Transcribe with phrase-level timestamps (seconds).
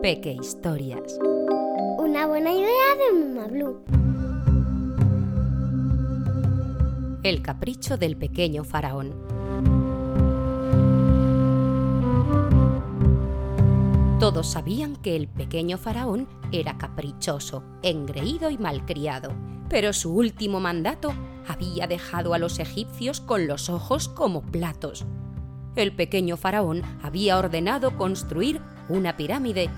[0.00, 1.18] Peque Historias.
[1.98, 2.66] Una buena idea
[2.96, 3.84] de Mamá Blue.
[7.22, 9.12] El capricho del pequeño faraón.
[14.18, 19.34] Todos sabían que el pequeño faraón era caprichoso, engreído y malcriado,
[19.68, 21.12] pero su último mandato
[21.46, 25.04] había dejado a los egipcios con los ojos como platos.
[25.76, 29.68] El pequeño faraón había ordenado construir una pirámide,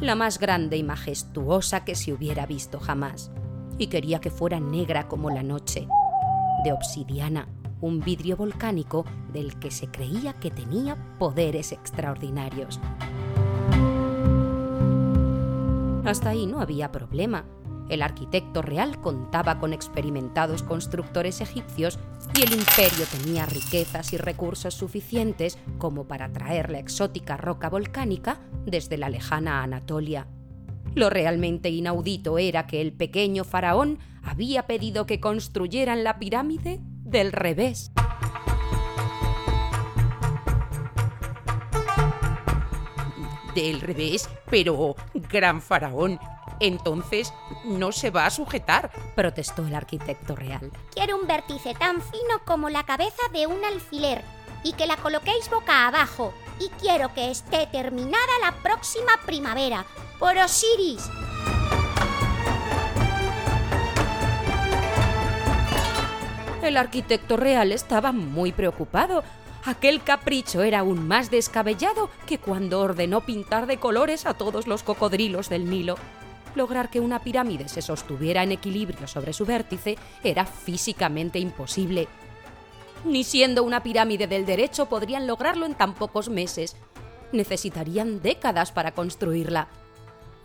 [0.00, 3.30] la más grande y majestuosa que se hubiera visto jamás,
[3.78, 5.86] y quería que fuera negra como la noche,
[6.64, 7.48] de obsidiana,
[7.80, 12.80] un vidrio volcánico del que se creía que tenía poderes extraordinarios.
[16.04, 17.44] Hasta ahí no había problema.
[17.88, 21.98] El arquitecto real contaba con experimentados constructores egipcios
[22.34, 28.40] y el imperio tenía riquezas y recursos suficientes como para traer la exótica roca volcánica
[28.64, 30.26] desde la lejana Anatolia.
[30.94, 37.32] Lo realmente inaudito era que el pequeño faraón había pedido que construyeran la pirámide del
[37.32, 37.90] revés.
[43.54, 44.96] Del revés, pero,
[45.30, 46.18] gran faraón,
[46.60, 47.32] entonces
[47.64, 50.70] no se va a sujetar, protestó el arquitecto real.
[50.92, 54.22] Quiero un vértice tan fino como la cabeza de un alfiler
[54.62, 56.32] y que la coloquéis boca abajo.
[56.58, 59.84] Y quiero que esté terminada la próxima primavera,
[60.18, 61.10] por Osiris.
[66.62, 69.22] El arquitecto real estaba muy preocupado.
[69.66, 74.82] Aquel capricho era aún más descabellado que cuando ordenó pintar de colores a todos los
[74.82, 75.96] cocodrilos del Nilo.
[76.54, 82.08] Lograr que una pirámide se sostuviera en equilibrio sobre su vértice era físicamente imposible.
[83.04, 86.76] Ni siendo una pirámide del derecho podrían lograrlo en tan pocos meses.
[87.32, 89.68] Necesitarían décadas para construirla.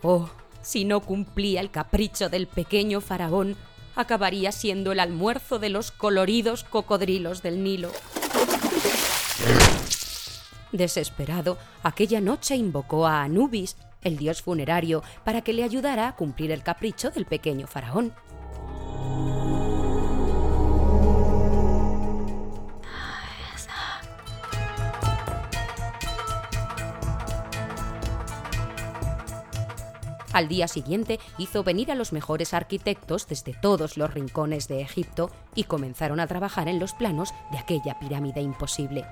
[0.02, 0.28] Oh,
[0.62, 3.56] si no cumplía el capricho del pequeño faraón,
[3.96, 7.90] acabaría siendo el almuerzo de los coloridos cocodrilos del Nilo.
[10.72, 16.52] Desesperado, aquella noche invocó a Anubis, el dios funerario, para que le ayudara a cumplir
[16.52, 18.12] el capricho del pequeño faraón.
[30.32, 35.30] Al día siguiente hizo venir a los mejores arquitectos desde todos los rincones de Egipto
[35.54, 39.04] y comenzaron a trabajar en los planos de aquella pirámide imposible.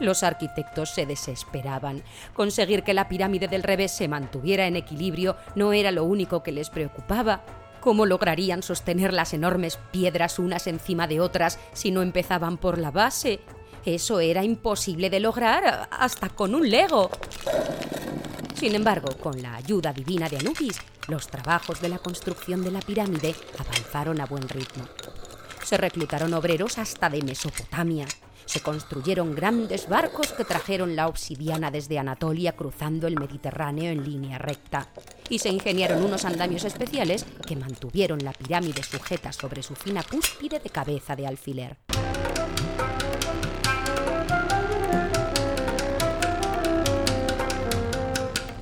[0.00, 2.02] Los arquitectos se desesperaban.
[2.32, 6.52] Conseguir que la pirámide del revés se mantuviera en equilibrio no era lo único que
[6.52, 7.42] les preocupaba.
[7.80, 12.90] ¿Cómo lograrían sostener las enormes piedras unas encima de otras si no empezaban por la
[12.90, 13.40] base?
[13.84, 17.10] Eso era imposible de lograr hasta con un lego.
[18.54, 22.80] Sin embargo, con la ayuda divina de Anubis, los trabajos de la construcción de la
[22.80, 24.84] pirámide avanzaron a buen ritmo.
[25.64, 28.06] Se reclutaron obreros hasta de Mesopotamia.
[28.46, 34.38] Se construyeron grandes barcos que trajeron la obsidiana desde Anatolia cruzando el Mediterráneo en línea
[34.38, 34.88] recta.
[35.28, 40.58] Y se ingeniaron unos andamios especiales que mantuvieron la pirámide sujeta sobre su fina cúspide
[40.58, 41.76] de cabeza de alfiler.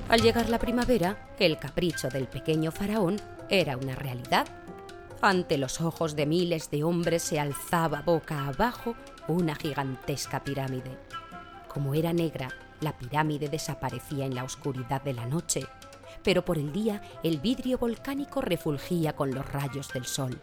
[0.09, 4.47] Al llegar la primavera, el capricho del pequeño faraón era una realidad.
[5.21, 8.95] Ante los ojos de miles de hombres se alzaba boca abajo
[9.27, 10.97] una gigantesca pirámide.
[11.67, 12.49] Como era negra,
[12.79, 15.65] la pirámide desaparecía en la oscuridad de la noche,
[16.23, 20.39] pero por el día el vidrio volcánico refulgía con los rayos del sol.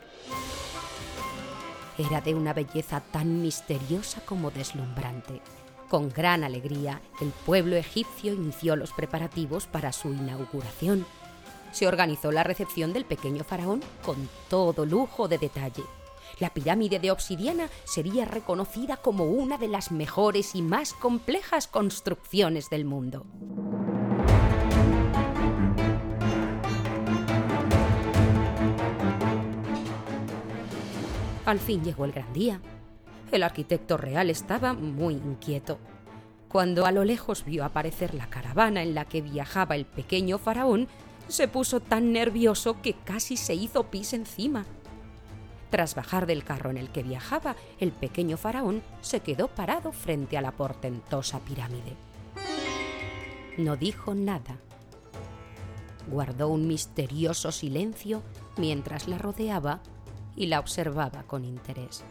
[1.96, 5.40] Era de una belleza tan misteriosa como deslumbrante.
[5.88, 11.06] Con gran alegría, el pueblo egipcio inició los preparativos para su inauguración.
[11.76, 15.82] Se organizó la recepción del pequeño faraón con todo lujo de detalle.
[16.38, 22.70] La pirámide de obsidiana sería reconocida como una de las mejores y más complejas construcciones
[22.70, 23.26] del mundo.
[31.44, 32.58] Al fin llegó el gran día.
[33.30, 35.78] El arquitecto real estaba muy inquieto.
[36.48, 40.88] Cuando a lo lejos vio aparecer la caravana en la que viajaba el pequeño faraón,
[41.28, 44.64] se puso tan nervioso que casi se hizo pis encima.
[45.70, 50.36] Tras bajar del carro en el que viajaba, el pequeño faraón se quedó parado frente
[50.38, 51.94] a la portentosa pirámide.
[53.58, 54.58] No dijo nada.
[56.08, 58.22] Guardó un misterioso silencio
[58.56, 59.80] mientras la rodeaba
[60.36, 62.04] y la observaba con interés.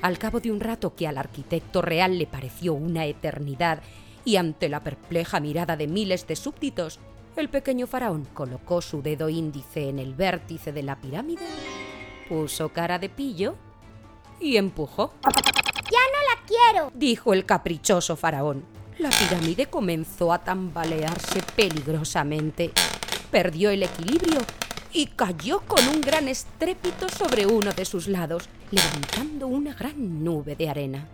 [0.00, 3.82] Al cabo de un rato que al arquitecto real le pareció una eternidad
[4.24, 7.00] y ante la perpleja mirada de miles de súbditos,
[7.36, 11.44] el pequeño faraón colocó su dedo índice en el vértice de la pirámide,
[12.28, 13.56] puso cara de pillo
[14.40, 15.14] y empujó.
[15.22, 16.92] ¡Ya no la quiero!
[16.94, 18.64] dijo el caprichoso faraón.
[18.98, 22.70] La pirámide comenzó a tambalearse peligrosamente.
[23.30, 24.40] Perdió el equilibrio
[24.92, 30.54] y cayó con un gran estrépito sobre uno de sus lados, levantando una gran nube
[30.54, 31.08] de arena.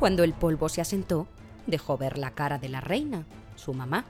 [0.00, 1.26] Cuando el polvo se asentó,
[1.66, 4.06] dejó ver la cara de la reina, su mamá.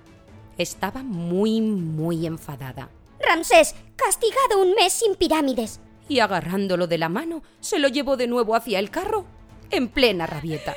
[0.57, 2.91] Estaba muy, muy enfadada.
[3.19, 5.81] Ramsés, castigado un mes sin pirámides.
[6.09, 9.25] Y agarrándolo de la mano, se lo llevó de nuevo hacia el carro,
[9.73, 10.77] en plena rabieta.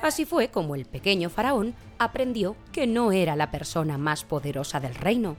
[0.00, 4.94] Así fue como el pequeño faraón aprendió que no era la persona más poderosa del
[4.94, 5.36] reino.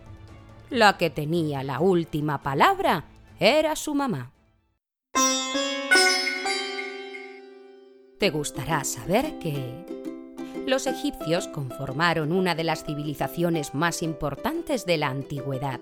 [0.69, 3.05] La que tenía la última palabra
[3.39, 4.31] era su mamá.
[8.17, 9.85] Te gustará saber que
[10.65, 15.79] los egipcios conformaron una de las civilizaciones más importantes de la antigüedad.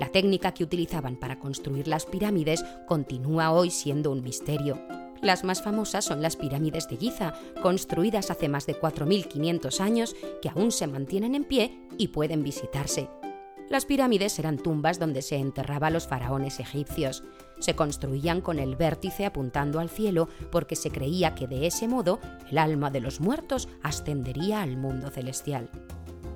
[0.00, 4.80] La técnica que utilizaban para construir las pirámides continúa hoy siendo un misterio.
[5.22, 10.48] Las más famosas son las pirámides de Giza, construidas hace más de 4.500 años, que
[10.48, 13.08] aún se mantienen en pie y pueden visitarse.
[13.68, 17.22] Las pirámides eran tumbas donde se enterraba a los faraones egipcios.
[17.58, 22.20] Se construían con el vértice apuntando al cielo porque se creía que de ese modo
[22.50, 25.70] el alma de los muertos ascendería al mundo celestial.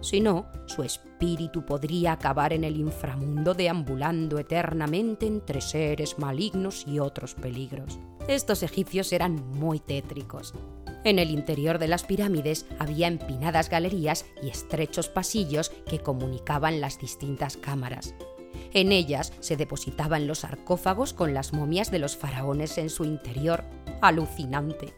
[0.00, 6.98] Si no, su espíritu podría acabar en el inframundo deambulando eternamente entre seres malignos y
[7.00, 7.98] otros peligros.
[8.26, 10.54] Estos egipcios eran muy tétricos.
[11.04, 16.98] En el interior de las pirámides había empinadas galerías y estrechos pasillos que comunicaban las
[16.98, 18.14] distintas cámaras.
[18.72, 23.64] En ellas se depositaban los sarcófagos con las momias de los faraones en su interior.
[24.00, 24.94] Alucinante.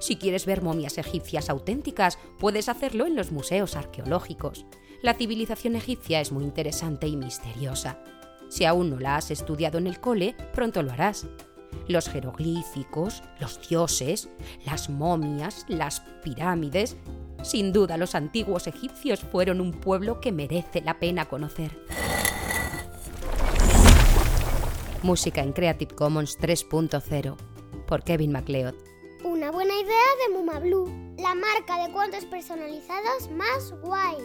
[0.00, 4.66] Si quieres ver momias egipcias auténticas, puedes hacerlo en los museos arqueológicos.
[5.00, 8.02] La civilización egipcia es muy interesante y misteriosa.
[8.48, 11.26] Si aún no la has estudiado en el cole, pronto lo harás.
[11.86, 14.28] Los jeroglíficos, los dioses,
[14.66, 16.96] las momias, las pirámides.
[17.42, 21.78] Sin duda los antiguos egipcios fueron un pueblo que merece la pena conocer.
[25.02, 27.36] Música en Creative Commons 3.0
[27.86, 28.74] por Kevin MacLeod.
[29.24, 30.86] Una buena idea de Muma Blue,
[31.18, 34.16] la marca de cuentos personalizados más guay.